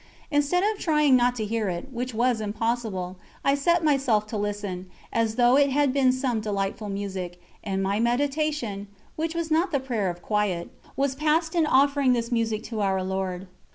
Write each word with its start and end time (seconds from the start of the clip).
Instead 0.31 0.63
of 0.63 0.79
trying 0.79 1.15
not 1.15 1.35
to 1.35 1.45
hear 1.45 1.69
it, 1.69 1.93
which 1.93 2.11
was 2.11 2.41
impossible, 2.41 3.17
I 3.45 3.53
set 3.53 3.83
myself 3.83 4.25
to 4.33 4.35
listen, 4.35 4.89
as 5.13 5.35
though 5.35 5.57
it 5.57 5.69
had 5.69 5.93
been 5.93 6.11
some 6.11 6.39
delightful 6.39 6.89
music, 6.89 7.39
and 7.63 7.83
my 7.83 7.99
meditation 7.99 8.87
which 9.15 9.35
was 9.35 9.51
not 9.51 9.69
the 9.71 9.79
"prayer 9.79 10.09
of 10.09 10.23
quiet" 10.23 10.71
was 10.97 11.13
passed 11.13 11.53
in 11.53 11.67
offering 11.67 12.13
this 12.13 12.31
music 12.31 12.63
to 12.63 12.81
Our 12.81 13.03
Lord. 13.03 13.45